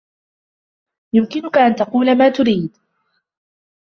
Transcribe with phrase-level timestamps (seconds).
[1.13, 2.77] يُمكِنَك أن تقول ما تريد.